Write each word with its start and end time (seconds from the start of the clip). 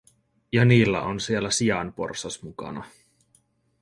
Ja 0.51 0.65
niillä 0.65 1.01
on 1.01 1.19
siellä 1.19 1.51
sianporsas 1.51 2.43
mukana. 2.43 2.83